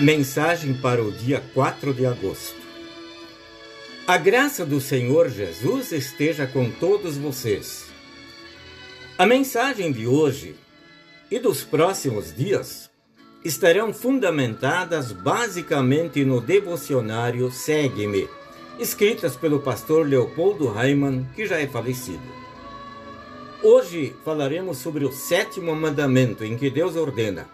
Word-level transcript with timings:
Mensagem 0.00 0.74
para 0.74 1.02
o 1.02 1.10
dia 1.10 1.42
4 1.52 1.92
de 1.92 2.06
agosto. 2.06 2.54
A 4.06 4.16
graça 4.16 4.64
do 4.64 4.80
Senhor 4.80 5.28
Jesus 5.28 5.90
esteja 5.90 6.46
com 6.46 6.70
todos 6.70 7.16
vocês. 7.16 7.86
A 9.18 9.26
mensagem 9.26 9.90
de 9.90 10.06
hoje 10.06 10.54
e 11.28 11.40
dos 11.40 11.64
próximos 11.64 12.32
dias 12.32 12.88
estarão 13.44 13.92
fundamentadas 13.92 15.10
basicamente 15.10 16.24
no 16.24 16.40
devocionário 16.40 17.50
Segue-me, 17.50 18.28
escritas 18.78 19.34
pelo 19.34 19.58
pastor 19.58 20.06
Leopoldo 20.06 20.68
Raiman, 20.68 21.26
que 21.34 21.44
já 21.44 21.58
é 21.58 21.66
falecido. 21.66 22.22
Hoje 23.64 24.14
falaremos 24.24 24.78
sobre 24.78 25.04
o 25.04 25.10
sétimo 25.10 25.74
mandamento 25.74 26.44
em 26.44 26.56
que 26.56 26.70
Deus 26.70 26.94
ordena: 26.94 27.48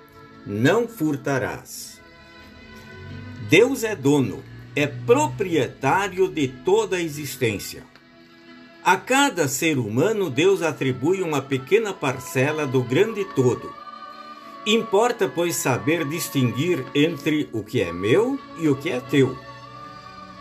Não 0.46 0.86
furtarás. 0.86 1.93
Deus 3.48 3.84
é 3.84 3.94
dono, 3.94 4.42
é 4.74 4.86
proprietário 4.86 6.28
de 6.28 6.48
toda 6.48 6.96
a 6.96 7.02
existência. 7.02 7.82
A 8.82 8.96
cada 8.96 9.48
ser 9.48 9.78
humano, 9.78 10.30
Deus 10.30 10.62
atribui 10.62 11.20
uma 11.20 11.42
pequena 11.42 11.92
parcela 11.92 12.66
do 12.66 12.82
grande 12.82 13.24
todo. 13.24 13.72
Importa, 14.66 15.28
pois, 15.28 15.56
saber 15.56 16.06
distinguir 16.06 16.84
entre 16.94 17.48
o 17.52 17.62
que 17.62 17.82
é 17.82 17.92
meu 17.92 18.38
e 18.58 18.66
o 18.68 18.76
que 18.76 18.88
é 18.88 18.98
teu. 18.98 19.36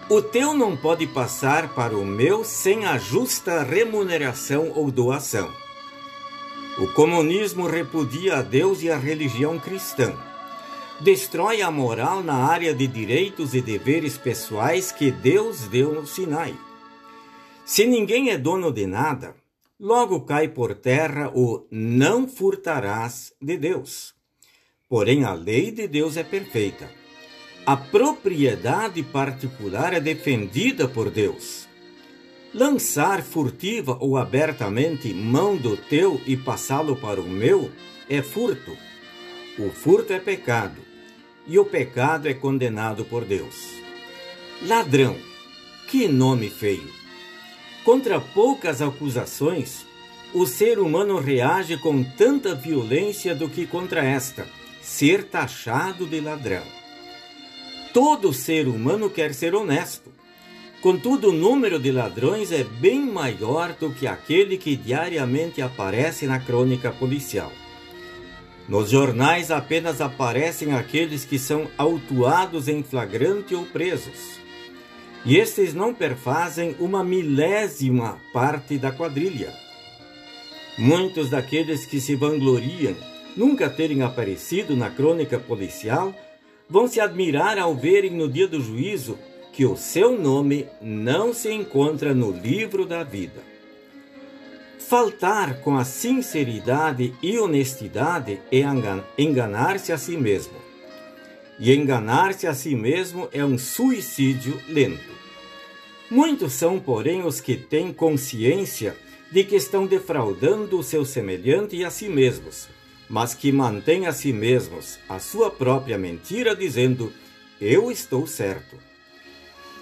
O 0.10 0.22
teu 0.22 0.54
não 0.54 0.76
pode 0.76 1.06
passar 1.06 1.74
para 1.74 1.98
o 1.98 2.06
meu 2.06 2.44
sem 2.44 2.86
a 2.86 2.98
justa 2.98 3.64
remuneração 3.64 4.72
ou 4.74 4.90
doação. 4.90 5.52
O 6.78 6.88
comunismo 6.94 7.68
repudia 7.68 8.38
a 8.38 8.42
Deus 8.42 8.82
e 8.82 8.90
a 8.90 8.98
religião 8.98 9.60
cristã 9.60 10.14
destrói 11.04 11.62
a 11.62 11.70
moral 11.70 12.24
na 12.24 12.36
área 12.36 12.74
de 12.74 12.88
direitos 12.88 13.54
e 13.54 13.62
deveres 13.62 14.18
pessoais 14.18 14.92
que 14.92 15.12
Deus 15.12 15.68
deu 15.68 15.94
no 15.94 16.08
Sinai. 16.08 16.56
Se 17.66 17.86
ninguém 17.86 18.30
é 18.30 18.38
dono 18.38 18.72
de 18.72 18.88
nada, 18.88 19.36
logo 19.80 20.22
cai 20.22 20.48
por 20.48 20.74
terra 20.74 21.30
o 21.36 21.68
não 21.70 22.28
furtarás 22.28 23.34
de 23.42 23.58
Deus. 23.58 24.14
Porém, 24.88 25.26
a 25.26 25.34
lei 25.34 25.72
de 25.72 25.88
Deus 25.88 26.16
é 26.16 26.24
perfeita. 26.24 26.90
A 27.66 27.76
propriedade 27.76 29.04
particular 29.04 29.94
é 29.94 30.00
defendida 30.00 30.88
por 30.88 31.10
Deus. 31.10 31.68
Lançar 32.54 33.24
furtiva 33.24 33.98
ou 34.00 34.16
abertamente 34.16 35.14
mão 35.14 35.58
do 35.58 35.76
teu 35.76 36.22
e 36.26 36.38
passá-lo 36.38 36.96
para 36.96 37.20
o 37.20 37.28
meu 37.28 37.72
é 38.10 38.22
furto 38.22 38.72
o 39.60 39.70
furto 39.70 40.12
é 40.12 40.20
pecado 40.20 40.93
e 41.48 41.60
o 41.60 41.66
pecado 41.66 42.28
é 42.28 42.34
condenado 42.34 43.04
por 43.06 43.26
Deus. 43.26 43.74
Ladrão, 44.62 45.18
que 45.88 46.08
nome 46.08 46.50
feio! 46.50 46.92
Contra 47.84 48.20
poucas 48.20 48.82
acusações, 48.82 49.86
o 50.34 50.46
ser 50.46 50.80
humano 50.80 51.20
reage 51.20 51.78
com 51.78 52.04
tanta 52.04 52.56
violência 52.56 53.36
do 53.36 53.50
que 53.50 53.68
contra 53.68 54.04
esta, 54.04 54.48
ser 54.82 55.26
taxado 55.26 56.06
de 56.08 56.20
ladrão. 56.20 56.64
Todo 57.94 58.34
ser 58.34 58.68
humano 58.68 59.10
quer 59.10 59.34
ser 59.34 59.54
honesto. 59.54 60.12
Contudo, 60.82 61.30
o 61.30 61.34
número 61.34 61.78
de 61.78 61.92
ladrões 61.92 62.52
é 62.52 62.64
bem 62.64 63.00
maior 63.00 63.74
do 63.74 63.94
que 63.94 64.08
aquele 64.08 64.58
que 64.58 64.76
diariamente 64.76 65.62
aparece 65.62 66.26
na 66.26 66.40
crônica 66.40 66.92
policial. 66.92 67.52
Nos 68.68 68.90
jornais 68.90 69.52
apenas 69.52 70.00
aparecem 70.00 70.74
aqueles 70.74 71.26
que 71.26 71.38
são 71.38 71.68
autuados 71.78 72.68
em 72.68 72.82
flagrante 72.82 73.54
ou 73.54 73.66
presos. 73.66 74.40
E 75.26 75.38
estes 75.38 75.74
não 75.74 75.94
perfazem 75.94 76.76
uma 76.80 77.04
milésima 77.04 78.20
parte 78.32 78.78
da 78.78 78.92
quadrilha. 78.92 79.54
Muitos 80.78 81.30
daqueles 81.30 81.86
que 81.86 82.00
se 82.00 82.16
vangloriam 82.16 82.96
nunca 83.36 83.70
terem 83.70 84.02
aparecido 84.02 84.76
na 84.76 84.90
crônica 84.90 85.38
policial 85.40 86.14
vão 86.70 86.88
se 86.88 87.00
admirar 87.00 87.58
ao 87.58 87.76
verem 87.76 88.12
no 88.12 88.30
dia 88.30 88.48
do 88.48 88.62
juízo 88.62 89.18
que 89.52 89.66
o 89.66 89.76
seu 89.76 90.18
nome 90.20 90.68
não 90.82 91.34
se 91.34 91.52
encontra 91.52 92.14
no 92.14 92.32
livro 92.32 92.86
da 92.86 93.04
vida. 93.04 93.53
Faltar 94.94 95.60
com 95.62 95.76
a 95.76 95.84
sinceridade 95.84 97.16
e 97.20 97.40
honestidade 97.40 98.40
é 98.52 98.60
enganar-se 99.18 99.92
a 99.92 99.98
si 99.98 100.16
mesmo. 100.16 100.54
E 101.58 101.74
enganar-se 101.74 102.46
a 102.46 102.54
si 102.54 102.76
mesmo 102.76 103.28
é 103.32 103.44
um 103.44 103.58
suicídio 103.58 104.62
lento. 104.70 105.12
Muitos 106.12 106.54
são, 106.54 106.80
porém, 106.80 107.26
os 107.26 107.42
que 107.42 107.58
têm 107.58 107.92
consciência 107.92 108.96
de 109.32 109.44
que 109.44 109.56
estão 109.56 109.88
defraudando 109.88 110.78
o 110.78 110.84
seu 110.84 111.04
semelhante 111.04 111.76
e 111.76 111.84
a 111.84 111.90
si 111.90 112.08
mesmos, 112.08 112.68
mas 113.10 113.34
que 113.34 113.52
mantêm 113.52 114.06
a 114.06 114.12
si 114.12 114.32
mesmos 114.32 115.00
a 115.10 115.18
sua 115.18 115.50
própria 115.50 115.98
mentira, 115.98 116.56
dizendo: 116.56 117.12
Eu 117.60 117.92
estou 117.92 118.28
certo. 118.28 118.78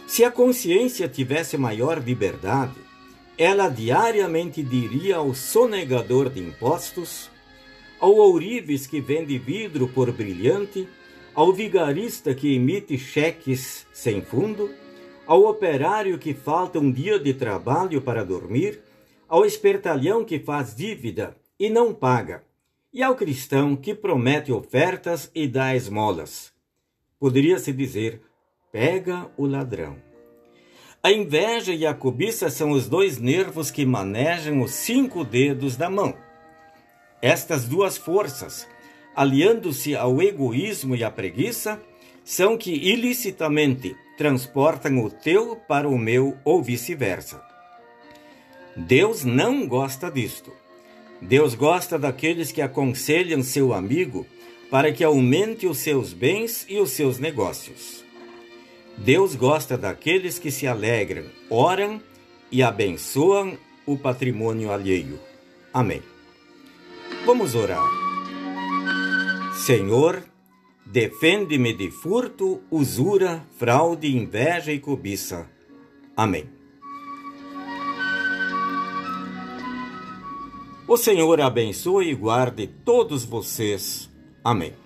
Se 0.07 0.23
a 0.23 0.31
consciência 0.31 1.09
tivesse 1.09 1.57
maior 1.57 2.01
liberdade, 2.01 2.90
ela 3.37 3.69
diariamente 3.69 4.61
diria 4.61 5.17
ao 5.17 5.33
sonegador 5.33 6.29
de 6.29 6.39
impostos, 6.39 7.29
ao 7.99 8.13
ourives 8.15 8.87
que 8.87 8.99
vende 8.99 9.37
vidro 9.37 9.87
por 9.87 10.11
brilhante, 10.11 10.87
ao 11.33 11.53
vigarista 11.53 12.33
que 12.33 12.55
emite 12.55 12.97
cheques 12.97 13.87
sem 13.93 14.21
fundo, 14.21 14.69
ao 15.25 15.45
operário 15.45 16.17
que 16.17 16.33
falta 16.33 16.79
um 16.79 16.91
dia 16.91 17.17
de 17.19 17.33
trabalho 17.33 18.01
para 18.01 18.25
dormir, 18.25 18.81
ao 19.27 19.45
espertalhão 19.45 20.25
que 20.25 20.39
faz 20.39 20.75
dívida 20.75 21.37
e 21.57 21.69
não 21.69 21.93
paga, 21.93 22.43
e 22.91 23.01
ao 23.01 23.15
cristão 23.15 23.75
que 23.75 23.95
promete 23.95 24.51
ofertas 24.51 25.31
e 25.33 25.47
dá 25.47 25.73
esmolas. 25.75 26.51
Poderia-se 27.17 27.71
dizer: 27.71 28.21
pega 28.71 29.29
o 29.37 29.45
ladrão. 29.45 30.10
A 31.03 31.11
inveja 31.11 31.73
e 31.73 31.83
a 31.83 31.95
cobiça 31.95 32.47
são 32.51 32.69
os 32.69 32.87
dois 32.87 33.17
nervos 33.17 33.71
que 33.71 33.83
manejam 33.83 34.61
os 34.61 34.71
cinco 34.71 35.23
dedos 35.23 35.75
da 35.75 35.89
mão. 35.89 36.13
Estas 37.19 37.65
duas 37.65 37.97
forças, 37.97 38.67
aliando-se 39.15 39.95
ao 39.95 40.21
egoísmo 40.21 40.95
e 40.95 41.03
à 41.03 41.09
preguiça, 41.09 41.81
são 42.23 42.55
que 42.55 42.71
ilicitamente 42.71 43.95
transportam 44.15 45.03
o 45.03 45.09
teu 45.09 45.55
para 45.55 45.89
o 45.89 45.97
meu 45.97 46.37
ou 46.45 46.61
vice-versa. 46.61 47.43
Deus 48.75 49.23
não 49.23 49.67
gosta 49.67 50.11
disto. 50.11 50.53
Deus 51.19 51.55
gosta 51.55 51.97
daqueles 51.97 52.51
que 52.51 52.61
aconselham 52.61 53.41
seu 53.41 53.73
amigo 53.73 54.23
para 54.69 54.91
que 54.91 55.03
aumente 55.03 55.65
os 55.65 55.79
seus 55.79 56.13
bens 56.13 56.63
e 56.69 56.79
os 56.79 56.91
seus 56.91 57.17
negócios. 57.17 58.05
Deus 58.97 59.35
gosta 59.35 59.77
daqueles 59.77 60.37
que 60.37 60.51
se 60.51 60.67
alegram, 60.67 61.25
oram 61.49 62.01
e 62.51 62.61
abençoam 62.61 63.57
o 63.85 63.97
patrimônio 63.97 64.71
alheio. 64.71 65.19
Amém. 65.73 66.01
Vamos 67.25 67.55
orar. 67.55 67.87
Senhor, 69.65 70.23
defende-me 70.85 71.73
de 71.73 71.89
furto, 71.89 72.61
usura, 72.69 73.45
fraude, 73.57 74.15
inveja 74.15 74.71
e 74.71 74.79
cobiça. 74.79 75.49
Amém. 76.15 76.49
O 80.87 80.97
Senhor 80.97 81.39
abençoe 81.39 82.09
e 82.09 82.15
guarde 82.15 82.67
todos 82.67 83.23
vocês. 83.23 84.09
Amém. 84.43 84.80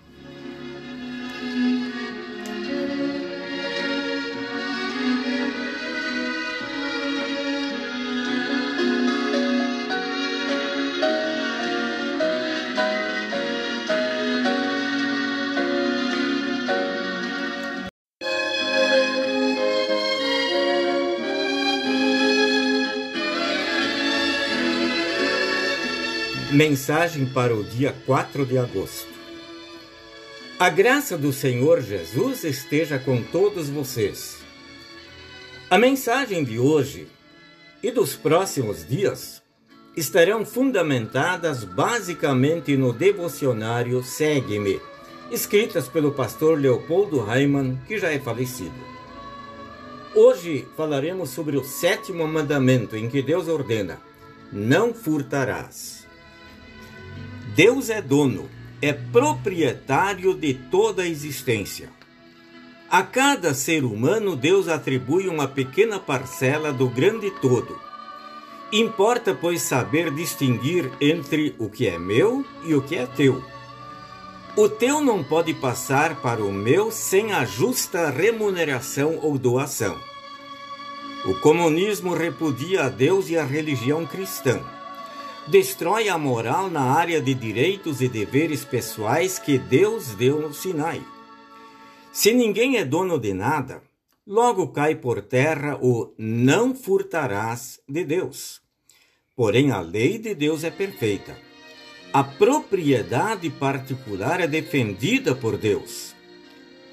Mensagem 26.55 27.25
para 27.25 27.53
o 27.53 27.65
dia 27.65 27.93
4 28.05 28.45
de 28.45 28.57
agosto. 28.57 29.09
A 30.57 30.69
graça 30.69 31.17
do 31.17 31.33
Senhor 31.33 31.81
Jesus 31.81 32.45
esteja 32.45 32.97
com 32.97 33.21
todos 33.21 33.67
vocês. 33.67 34.37
A 35.69 35.77
mensagem 35.77 36.45
de 36.45 36.57
hoje 36.57 37.09
e 37.83 37.91
dos 37.91 38.15
próximos 38.15 38.87
dias 38.87 39.43
estarão 39.97 40.45
fundamentadas 40.45 41.65
basicamente 41.65 42.77
no 42.77 42.93
devocionário 42.93 44.01
Segue-me, 44.01 44.79
escritas 45.29 45.89
pelo 45.89 46.13
pastor 46.13 46.57
Leopoldo 46.57 47.19
Raimann, 47.19 47.77
que 47.85 47.97
já 47.97 48.13
é 48.13 48.19
falecido. 48.19 48.79
Hoje 50.15 50.65
falaremos 50.77 51.31
sobre 51.31 51.57
o 51.57 51.65
sétimo 51.65 52.25
mandamento 52.25 52.95
em 52.95 53.09
que 53.09 53.21
Deus 53.21 53.49
ordena: 53.49 53.99
não 54.53 54.93
furtarás. 54.93 56.04
Deus 57.55 57.89
é 57.89 58.01
dono, 58.01 58.49
é 58.81 58.91
proprietário 58.91 60.33
de 60.33 60.53
toda 60.53 61.03
a 61.03 61.07
existência. 61.07 61.89
A 62.91 63.01
cada 63.01 63.53
ser 63.53 63.85
humano, 63.85 64.35
Deus 64.35 64.67
atribui 64.67 65.29
uma 65.29 65.47
pequena 65.47 65.97
parcela 65.97 66.73
do 66.73 66.89
grande 66.89 67.31
todo. 67.31 67.79
Importa, 68.73 69.33
pois, 69.33 69.61
saber 69.61 70.11
distinguir 70.11 70.91
entre 70.99 71.55
o 71.57 71.69
que 71.69 71.87
é 71.87 71.97
meu 71.97 72.45
e 72.65 72.75
o 72.75 72.81
que 72.81 72.97
é 72.97 73.05
teu. 73.05 73.41
O 74.57 74.67
teu 74.67 74.99
não 74.99 75.23
pode 75.23 75.53
passar 75.53 76.21
para 76.21 76.43
o 76.43 76.51
meu 76.51 76.91
sem 76.91 77.31
a 77.31 77.45
justa 77.45 78.09
remuneração 78.09 79.17
ou 79.21 79.37
doação. 79.37 79.97
O 81.23 81.33
comunismo 81.35 82.13
repudia 82.13 82.83
a 82.83 82.89
Deus 82.89 83.29
e 83.29 83.37
a 83.37 83.45
religião 83.45 84.05
cristã. 84.05 84.61
Destrói 85.47 86.09
a 86.09 86.17
moral 86.17 86.71
na 86.71 86.81
área 86.81 87.21
de 87.21 87.35
direitos 87.35 88.01
e 88.01 88.09
deveres 88.09 88.65
pessoais 88.65 89.37
que 89.37 89.59
Deus 89.59 90.15
deu 90.15 90.41
no 90.41 90.51
Sinai. 90.51 91.03
Se 92.11 92.33
ninguém 92.33 92.77
é 92.77 92.83
dono 92.83 93.19
de 93.19 93.31
nada, 93.31 93.83
logo 94.25 94.69
cai 94.69 94.95
por 94.95 95.21
terra 95.21 95.77
o 95.79 96.11
não 96.17 96.73
furtarás 96.73 97.79
de 97.87 98.03
Deus. 98.03 98.59
Porém, 99.35 99.69
a 99.69 99.81
lei 99.81 100.17
de 100.17 100.33
Deus 100.33 100.63
é 100.63 100.71
perfeita. 100.71 101.37
A 102.11 102.23
propriedade 102.23 103.47
particular 103.51 104.39
é 104.39 104.47
defendida 104.47 105.35
por 105.35 105.57
Deus. 105.57 106.15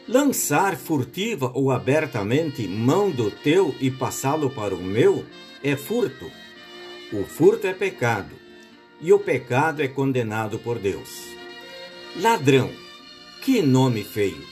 Lançar 0.07 0.77
furtiva 0.77 1.51
ou 1.55 1.71
abertamente 1.71 2.69
mão 2.69 3.11
do 3.11 3.31
teu 3.31 3.75
e 3.81 3.91
passá-lo 3.91 4.51
para 4.51 4.75
o 4.75 4.83
meu 4.83 5.25
é 5.63 5.75
furto. 5.75 6.31
O 7.13 7.25
furto 7.25 7.67
é 7.67 7.73
pecado, 7.73 8.42
e 9.03 9.13
o 9.13 9.19
pecado 9.19 9.83
é 9.83 9.89
condenado 9.89 10.59
por 10.59 10.79
Deus. 10.79 11.27
Ladrão, 12.21 12.71
que 13.43 13.61
nome 13.61 14.05
feio! 14.05 14.47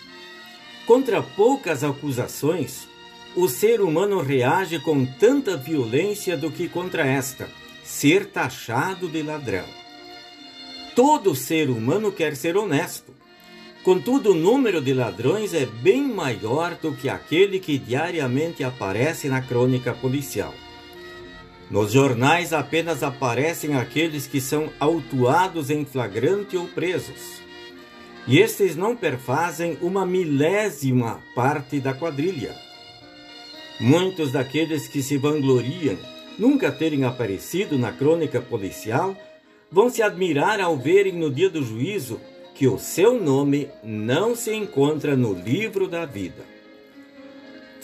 Contra 0.87 1.23
poucas 1.23 1.85
acusações, 1.85 2.89
o 3.37 3.47
ser 3.47 3.81
humano 3.81 4.21
reage 4.21 4.81
com 4.81 5.07
tanta 5.07 5.57
violência 5.57 6.37
do 6.37 6.51
que 6.51 6.69
contra 6.69 7.07
esta, 7.07 7.49
ser 7.85 8.27
taxado 8.27 9.09
de 9.09 9.23
ladrão. 9.23 9.65
Todo 10.97 11.35
ser 11.35 11.71
humano 11.71 12.11
quer 12.11 12.35
ser 12.35 12.57
honesto. 12.57 13.15
Contudo, 13.85 14.33
o 14.33 14.35
número 14.35 14.81
de 14.81 14.93
ladrões 14.93 15.55
é 15.55 15.65
bem 15.65 16.03
maior 16.03 16.75
do 16.75 16.93
que 16.93 17.09
aquele 17.09 17.61
que 17.61 17.79
diariamente 17.79 18.65
aparece 18.65 19.29
na 19.29 19.41
crônica 19.41 19.95
policial. 19.95 20.53
Nos 21.71 21.93
jornais 21.93 22.53
apenas 22.53 23.03
aparecem 23.03 23.77
aqueles 23.77 24.27
que 24.27 24.41
são 24.41 24.71
autuados 24.81 25.71
em 25.71 25.85
flagrante 25.85 26.57
ou 26.57 26.67
presos 26.67 27.41
e 28.27 28.39
estes 28.39 28.77
não 28.77 28.95
perfazem 28.95 29.79
uma 29.81 30.05
milésima 30.05 31.21
parte 31.35 31.81
da 31.81 31.93
quadrilha. 31.93 32.55
Muitos 33.81 34.33
daqueles 34.33 34.87
que 34.87 35.03
se 35.03 35.17
vangloriam 35.17 35.99
nunca 36.39 36.71
terem 36.71 37.05
aparecido 37.05 37.79
na 37.79 37.93
crônica 37.93 38.41
policial 38.41 39.17
vão 39.71 39.89
se 39.89 40.03
admirar 40.03 40.61
ao 40.61 40.77
verem 40.77 41.15
no 41.15 41.31
dia 41.31 41.49
do 41.49 41.63
juízo 41.63 42.21
que 42.55 42.69
o 42.69 42.79
seu 42.79 43.19
nome 43.21 43.69
não 43.83 44.37
se 44.37 44.55
encontra 44.55 45.17
no 45.17 45.33
livro 45.33 45.89
da 45.89 46.05
vida. 46.05 46.45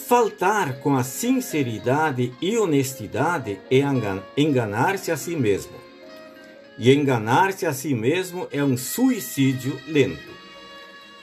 Faltar 0.07 0.79
com 0.79 0.95
a 0.95 1.03
sinceridade 1.03 2.31
e 2.41 2.57
honestidade 2.57 3.59
é 3.69 3.81
enganar-se 4.37 5.11
a 5.11 5.17
si 5.17 5.35
mesmo. 5.35 5.73
E 6.77 6.93
enganar-se 6.93 7.65
a 7.65 7.73
si 7.73 7.93
mesmo 7.93 8.47
é 8.49 8.63
um 8.63 8.77
suicídio 8.77 9.77
lento. 9.85 10.31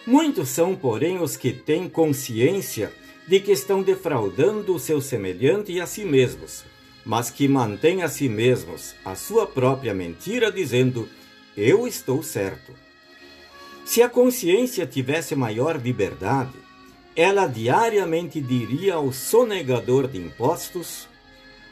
Muitos 0.07 0.51
são, 0.51 0.77
porém, 0.77 1.19
os 1.19 1.35
que 1.35 1.51
têm 1.51 1.89
consciência 1.89 2.93
de 3.27 3.41
que 3.41 3.53
estão 3.53 3.83
defraudando 3.83 4.75
o 4.75 4.79
seu 4.79 5.01
semelhante 5.01 5.73
e 5.73 5.81
a 5.81 5.87
si 5.87 6.05
mesmos, 6.05 6.63
mas 7.07 7.31
que 7.31 7.49
mantêm 7.49 8.03
a 8.03 8.09
si 8.11 8.29
mesmos 8.29 8.95
a 9.03 9.15
sua 9.15 9.47
própria 9.47 9.95
mentira, 9.95 10.53
dizendo: 10.53 11.09
Eu 11.57 11.89
estou 11.89 12.23
certo. 12.23 12.75
Se 13.87 14.03
a 14.03 14.11
consciência 14.11 14.87
tivesse 14.87 15.35
maior 15.35 15.81
liberdade, 15.81 16.64
ela 17.17 17.47
diariamente 17.47 18.41
diria 18.41 18.95
ao 18.95 19.13
sonegador 19.13 20.09
de 20.09 20.19
impostos, 20.19 21.09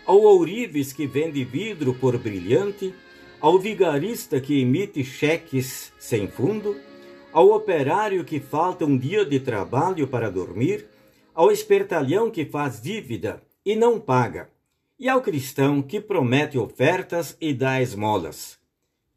ao 0.07 0.21
ourives 0.21 0.93
que 0.93 1.07
vende 1.07 1.45
vidro 1.45 1.95
por 1.95 2.17
brilhante, 2.17 2.95
ao 3.41 3.59
vigarista 3.59 4.41
que 4.41 4.61
emite 4.61 5.03
cheques 5.03 5.93
sem 5.99 6.29
fundo, 6.29 6.77
ao 7.33 7.51
operário 7.51 8.25
que 8.25 8.39
falta 8.39 8.85
um 8.85 8.97
dia 8.97 9.25
de 9.25 9.41
trabalho 9.41 10.07
para 10.07 10.31
dormir, 10.31 10.87
ao 11.35 11.51
espertalhão 11.51 12.31
que 12.31 12.45
faz 12.45 12.81
dívida 12.81 13.43
e 13.65 13.75
não 13.75 13.99
paga, 13.99 14.49
e 14.99 15.09
ao 15.09 15.21
cristão 15.21 15.83
que 15.83 16.01
promete 16.01 16.57
ofertas 16.57 17.37
e 17.41 17.53
dá 17.53 17.83
esmolas. 17.83 18.59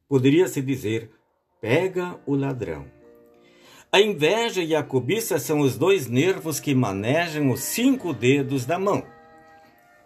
Poderia-se 0.08 0.62
dizer: 0.62 1.12
pega 1.62 2.20
o 2.26 2.36
ladrão. 2.36 2.95
A 3.96 4.02
inveja 4.02 4.62
e 4.62 4.76
a 4.76 4.84
cobiça 4.84 5.40
são 5.40 5.62
os 5.62 5.78
dois 5.78 6.06
nervos 6.06 6.60
que 6.60 6.76
manejam 6.76 7.50
os 7.50 7.62
cinco 7.62 8.12
dedos 8.12 8.66
da 8.66 8.78
mão. 8.78 9.06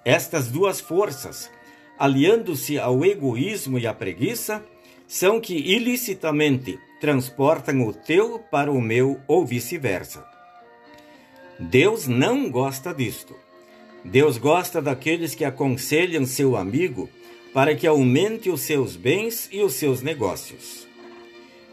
Estas 0.06 0.48
duas 0.48 0.80
forças, 0.80 1.50
aliando-se 1.98 2.78
ao 2.78 3.04
egoísmo 3.04 3.80
e 3.80 3.88
à 3.88 3.94
preguiça, 3.96 4.64
são 5.08 5.42
que 5.42 5.56
ilicitamente 5.56 6.78
transportam 7.02 7.82
o 7.82 7.92
teu 7.92 8.38
para 8.38 8.72
o 8.72 8.80
meu 8.80 9.20
ou 9.28 9.44
vice-versa. 9.44 10.24
Deus 11.60 12.06
não 12.06 12.48
gosta 12.52 12.94
disto. 12.94 13.36
Deus 14.06 14.38
gosta 14.38 14.80
daqueles 14.80 15.34
que 15.34 15.44
aconselham 15.44 16.28
seu 16.28 16.56
amigo 16.56 17.10
para 17.56 17.76
que 17.76 17.88
aumente 17.88 18.52
os 18.52 18.62
seus 18.62 18.96
bens 18.96 19.50
e 19.52 19.64
os 19.64 19.74
seus 19.74 20.04
negócios. 20.04 20.89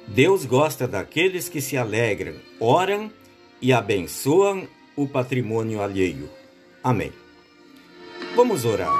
Deus 0.09 0.45
gosta 0.45 0.87
daqueles 0.87 1.49
que 1.49 1.61
se 1.61 1.77
alegram, 1.77 2.35
oram 2.61 3.11
e 3.61 3.73
abençoam 3.73 4.69
o 4.97 5.07
patrimônio 5.07 5.83
alheio. 5.83 6.31
Amém. 6.83 7.13
Vamos 8.35 8.65
orar. 8.65 8.95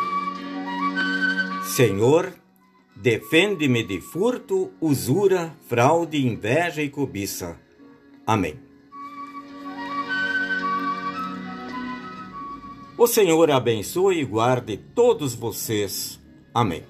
Senhor, 1.65 2.33
defende-me 2.95 3.83
de 3.83 4.01
furto, 4.01 4.73
usura, 4.81 5.55
fraude, 5.69 6.27
inveja 6.27 6.83
e 6.83 6.89
cobiça. 6.89 7.59
Amém. 8.27 8.59
O 12.99 13.07
Senhor 13.07 13.51
abençoe 13.51 14.21
e 14.21 14.25
guarde 14.25 14.79
todos 14.79 15.35
vocês. 15.35 16.19
Amém. 16.53 16.83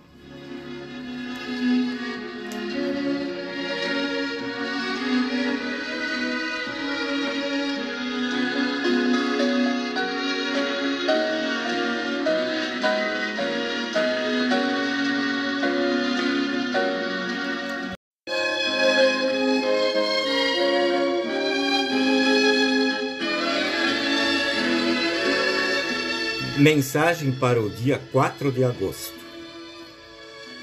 Mensagem 26.66 27.30
para 27.30 27.62
o 27.62 27.70
dia 27.70 28.02
4 28.10 28.50
de 28.50 28.64
agosto. 28.64 29.14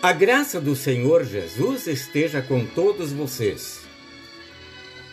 A 0.01 0.11
graça 0.11 0.59
do 0.59 0.75
Senhor 0.75 1.23
Jesus 1.23 1.87
esteja 1.87 2.41
com 2.41 2.65
todos 2.65 3.13
vocês. 3.13 3.85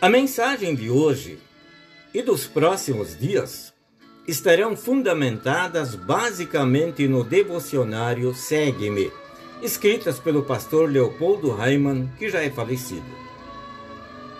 A 0.01 0.09
mensagem 0.09 0.75
de 0.75 0.89
hoje 0.89 1.39
e 2.13 2.21
dos 2.21 2.45
próximos 2.45 3.17
dias 3.17 3.73
estarão 4.27 4.75
fundamentadas 4.75 5.95
basicamente 5.95 7.07
no 7.07 7.23
devocionário 7.23 8.35
Segue-me, 8.35 9.09
escritas 9.61 10.19
pelo 10.19 10.43
pastor 10.43 10.91
Leopoldo 10.91 11.51
Raimann, 11.51 12.11
que 12.19 12.29
já 12.29 12.43
é 12.43 12.49
falecido. 12.49 13.15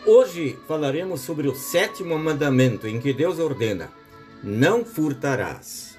Hoje 0.06 0.60
falaremos 0.68 1.22
sobre 1.22 1.48
o 1.48 1.56
sétimo 1.56 2.20
mandamento 2.20 2.90
em 2.90 3.00
que 3.00 3.14
Deus 3.14 3.40
ordena: 3.40 3.90
Não 4.44 4.84
furtarás. 4.84 5.91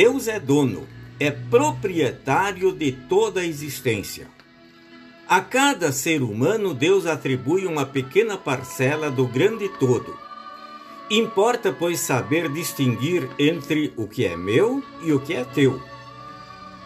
Deus 0.00 0.28
é 0.28 0.38
dono, 0.38 0.86
é 1.18 1.28
proprietário 1.28 2.70
de 2.70 2.92
toda 2.92 3.40
a 3.40 3.44
existência. 3.44 4.28
A 5.28 5.40
cada 5.40 5.90
ser 5.90 6.22
humano, 6.22 6.72
Deus 6.72 7.04
atribui 7.04 7.66
uma 7.66 7.84
pequena 7.84 8.38
parcela 8.38 9.10
do 9.10 9.26
grande 9.26 9.68
todo. 9.68 10.16
Importa, 11.10 11.72
pois, 11.72 11.98
saber 11.98 12.48
distinguir 12.48 13.28
entre 13.40 13.92
o 13.96 14.06
que 14.06 14.24
é 14.24 14.36
meu 14.36 14.84
e 15.02 15.12
o 15.12 15.18
que 15.18 15.34
é 15.34 15.42
teu. 15.42 15.82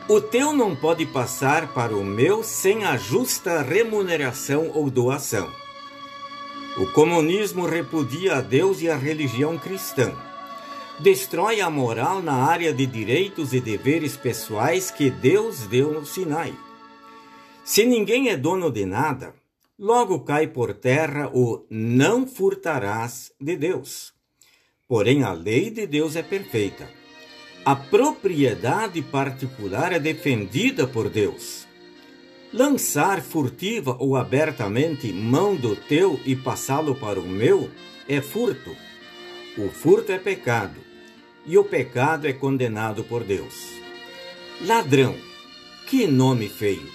O 0.08 0.18
teu 0.18 0.54
não 0.54 0.74
pode 0.74 1.04
passar 1.04 1.68
para 1.74 1.94
o 1.94 2.02
meu 2.02 2.42
sem 2.42 2.84
a 2.86 2.96
justa 2.96 3.60
remuneração 3.60 4.70
ou 4.72 4.88
doação. 4.88 5.50
O 6.78 6.86
comunismo 6.86 7.66
repudia 7.66 8.36
a 8.36 8.40
Deus 8.40 8.80
e 8.80 8.88
a 8.88 8.96
religião 8.96 9.58
cristã. 9.58 10.14
Destrói 11.02 11.60
a 11.60 11.68
moral 11.68 12.22
na 12.22 12.44
área 12.44 12.72
de 12.72 12.86
direitos 12.86 13.52
e 13.52 13.60
deveres 13.60 14.16
pessoais 14.16 14.88
que 14.88 15.10
Deus 15.10 15.66
deu 15.66 15.92
no 15.92 16.06
Sinai. 16.06 16.54
Se 17.64 17.84
ninguém 17.84 18.28
é 18.28 18.36
dono 18.36 18.70
de 18.70 18.86
nada, 18.86 19.34
logo 19.76 20.20
cai 20.20 20.46
por 20.46 20.72
terra 20.72 21.28
o 21.34 21.66
não 21.68 22.24
furtarás 22.24 23.32
de 23.40 23.56
Deus. 23.56 24.12
Porém, 24.86 25.24
a 25.24 25.32
lei 25.32 25.70
de 25.70 25.88
Deus 25.88 26.14
é 26.14 26.22
perfeita. 26.22 26.88
A 27.64 27.74
propriedade 27.74 29.02
particular 29.02 29.92
é 29.92 29.98
defendida 29.98 30.86
por 30.86 31.10
Deus. 31.10 31.66
Lançar 32.52 33.20
furtiva 33.20 33.96
ou 33.98 34.14
abertamente 34.14 35.12
mão 35.12 35.56
do 35.56 35.74
teu 35.74 36.20
e 36.24 36.36
passá-lo 36.36 36.94
para 36.94 37.18
o 37.18 37.26
meu 37.26 37.68
é 38.08 38.20
furto. 38.20 38.70
O 39.58 39.68
furto 39.68 40.12
é 40.12 40.18
pecado, 40.18 40.91
e 41.46 41.58
o 41.58 41.64
pecado 41.64 42.26
é 42.26 42.32
condenado 42.32 43.04
por 43.04 43.24
Deus. 43.24 43.72
Ladrão, 44.60 45.16
que 45.86 46.06
nome 46.06 46.48
feio! 46.48 46.90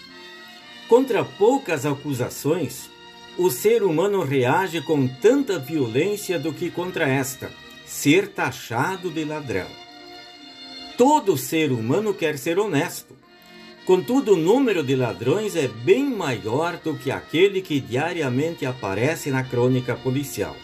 Contra 0.88 1.24
poucas 1.24 1.86
acusações, 1.86 2.90
o 3.38 3.52
ser 3.52 3.84
humano 3.84 4.24
reage 4.24 4.82
com 4.82 5.08
tanta 5.08 5.60
violência 5.60 6.40
do 6.40 6.54
que 6.54 6.72
contra 6.72 7.08
esta, 7.08 7.52
ser 7.86 8.30
taxado 8.30 9.12
de 9.12 9.24
ladrão. 9.24 9.68
Todo 10.98 11.38
ser 11.38 11.72
humano 11.72 12.14
quer 12.14 12.38
ser 12.38 12.58
honesto. 12.58 13.16
Contudo, 13.86 14.34
o 14.34 14.38
número 14.38 14.84
de 14.84 14.96
ladrões 14.96 15.56
é 15.56 15.68
bem 15.68 16.04
maior 16.04 16.78
do 16.78 16.96
que 16.98 17.12
aquele 17.12 17.62
que 17.62 17.80
diariamente 17.80 18.66
aparece 18.66 19.30
na 19.30 19.44
crônica 19.44 19.96
policial. 19.96 20.56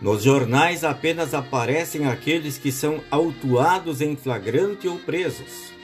Nos 0.00 0.22
jornais 0.22 0.84
apenas 0.84 1.32
aparecem 1.34 2.06
aqueles 2.06 2.58
que 2.58 2.70
são 2.70 3.00
autuados 3.10 4.00
em 4.00 4.14
flagrante 4.14 4.86
ou 4.86 4.98
presos 4.98 5.76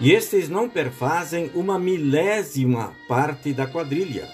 e 0.00 0.12
estes 0.12 0.48
não 0.48 0.68
perfazem 0.68 1.50
uma 1.54 1.78
milésima 1.78 2.94
parte 3.08 3.52
da 3.52 3.66
quadrilha. 3.66 4.28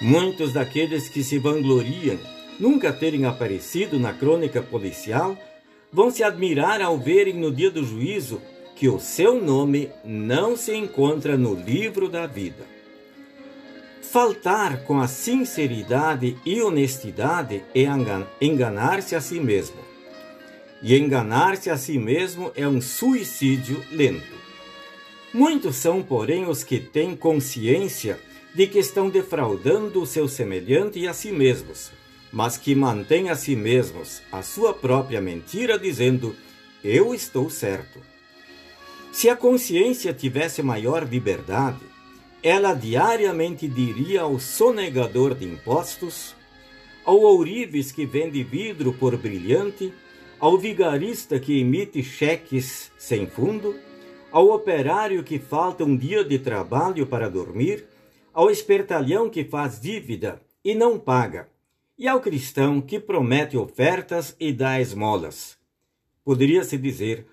Muitos 0.00 0.52
daqueles 0.52 1.08
que 1.08 1.24
se 1.24 1.38
vangloriam 1.38 2.18
nunca 2.60 2.92
terem 2.92 3.24
aparecido 3.24 3.98
na 3.98 4.12
crônica 4.12 4.62
policial 4.62 5.36
vão 5.92 6.10
se 6.10 6.22
admirar 6.22 6.80
ao 6.80 6.98
verem 6.98 7.34
no 7.34 7.50
dia 7.50 7.70
do 7.70 7.84
juízo 7.84 8.40
que 8.76 8.88
o 8.88 9.00
seu 9.00 9.42
nome 9.42 9.90
não 10.04 10.56
se 10.56 10.74
encontra 10.74 11.36
no 11.36 11.54
livro 11.54 12.08
da 12.08 12.26
vida. 12.26 12.75
Faltar 14.16 14.82
com 14.84 14.98
a 14.98 15.06
sinceridade 15.06 16.38
e 16.42 16.62
honestidade 16.62 17.62
é 17.74 17.82
enganar-se 18.40 19.14
a 19.14 19.20
si 19.20 19.38
mesmo. 19.38 19.76
E 20.80 20.96
enganar-se 20.96 21.68
a 21.68 21.76
si 21.76 21.98
mesmo 21.98 22.50
é 22.56 22.66
um 22.66 22.80
suicídio 22.80 23.84
lento. 23.92 24.34
Muitos 25.34 25.76
são, 25.76 26.02
porém, 26.02 26.48
os 26.48 26.64
que 26.64 26.80
têm 26.80 27.14
consciência 27.14 28.18
de 28.54 28.66
que 28.66 28.78
estão 28.78 29.10
defraudando 29.10 30.00
o 30.00 30.06
seu 30.06 30.26
semelhante 30.26 30.98
e 30.98 31.06
a 31.06 31.12
si 31.12 31.30
mesmos, 31.30 31.92
mas 32.32 32.56
que 32.56 32.74
mantêm 32.74 33.28
a 33.28 33.36
si 33.36 33.54
mesmos 33.54 34.22
a 34.32 34.40
sua 34.40 34.72
própria 34.72 35.20
mentira, 35.20 35.78
dizendo: 35.78 36.34
Eu 36.82 37.14
estou 37.14 37.50
certo. 37.50 38.00
Se 39.12 39.28
a 39.28 39.36
consciência 39.36 40.14
tivesse 40.14 40.62
maior 40.62 41.06
liberdade, 41.06 41.95
ela 42.42 42.74
diariamente 42.74 43.66
diria 43.66 44.22
ao 44.22 44.38
sonegador 44.38 45.34
de 45.34 45.44
impostos, 45.44 46.34
ao 47.04 47.20
ourives 47.20 47.92
que 47.92 48.04
vende 48.04 48.42
vidro 48.42 48.92
por 48.92 49.16
brilhante, 49.16 49.92
ao 50.38 50.58
vigarista 50.58 51.38
que 51.40 51.60
emite 51.60 52.02
cheques 52.02 52.92
sem 52.98 53.26
fundo, 53.26 53.74
ao 54.30 54.50
operário 54.50 55.24
que 55.24 55.38
falta 55.38 55.84
um 55.84 55.96
dia 55.96 56.24
de 56.24 56.38
trabalho 56.38 57.06
para 57.06 57.30
dormir, 57.30 57.86
ao 58.34 58.50
espertalhão 58.50 59.30
que 59.30 59.44
faz 59.44 59.80
dívida 59.80 60.42
e 60.62 60.74
não 60.74 60.98
paga, 60.98 61.48
e 61.98 62.06
ao 62.06 62.20
cristão 62.20 62.80
que 62.80 63.00
promete 63.00 63.56
ofertas 63.56 64.36
e 64.38 64.52
dá 64.52 64.80
esmolas. 64.80 65.56
Poderia-se 66.22 66.76
dizer: 66.76 67.26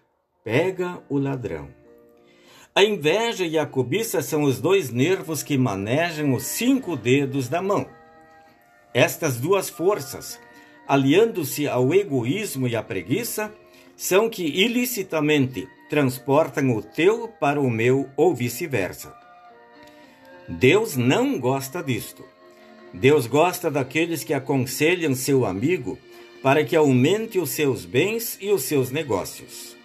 pega 0.44 1.02
o 1.10 1.18
ladrão. 1.18 1.83
A 2.76 2.84
inveja 2.84 3.46
e 3.46 3.56
a 3.56 3.68
cobiça 3.68 4.20
são 4.24 4.42
os 4.42 4.60
dois 4.60 4.90
nervos 4.90 5.44
que 5.44 5.56
manejam 5.60 6.34
os 6.34 6.44
cinco 6.44 6.96
dedos 6.96 7.48
da 7.48 7.62
mão. 7.62 7.86
Estas 8.92 9.38
duas 9.38 9.70
forças, 9.70 10.40
aliando-se 10.88 11.68
ao 11.68 11.94
egoísmo 11.94 12.68
e 12.68 12.76
à 12.76 12.82
preguiça, 12.82 13.54
são 13.96 14.28
que 14.28 14.44
ilicitamente 14.44 15.68
transportam 15.88 16.76
o 16.76 16.82
teu 16.82 17.28
para 17.28 17.62
o 17.62 17.70
meu 17.70 18.10
ou 18.18 18.34
vice-versa. 18.34 19.16
Deus 20.50 20.96
não 20.96 21.40
gosta 21.40 21.84
disto. 21.84 22.26
Deus 22.92 23.28
gosta 23.28 23.70
daqueles 23.70 24.24
que 24.24 24.34
aconselham 24.34 25.14
seu 25.14 25.46
amigo 25.46 26.00
para 26.42 26.66
que 26.66 26.76
aumente 26.76 27.38
os 27.38 27.52
seus 27.52 27.86
bens 27.86 28.36
e 28.42 28.52
os 28.52 28.64
seus 28.64 28.90
negócios. 28.90 29.78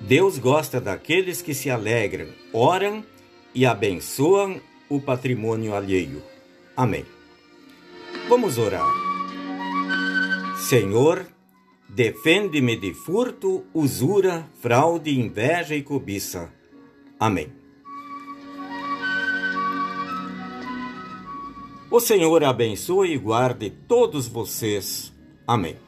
Deus 0.00 0.38
gosta 0.38 0.80
daqueles 0.80 1.40
que 1.40 1.54
se 1.54 1.70
alegram, 1.70 2.28
oram 2.52 3.04
e 3.54 3.64
abençoam 3.64 4.60
o 4.88 5.00
patrimônio 5.00 5.74
alheio. 5.74 6.22
Amém. 6.76 7.04
Vamos 8.28 8.58
orar. 8.58 8.92
Senhor, 10.68 11.26
Defende-me 11.94 12.74
de 12.76 12.92
furto, 12.92 13.64
usura, 13.72 14.50
fraude, 14.60 15.16
inveja 15.16 15.76
e 15.76 15.82
cobiça. 15.82 16.52
Amém. 17.20 17.52
O 21.88 22.00
Senhor 22.00 22.42
abençoe 22.42 23.12
e 23.12 23.16
guarde 23.16 23.70
todos 23.70 24.26
vocês. 24.26 25.12
Amém. 25.46 25.83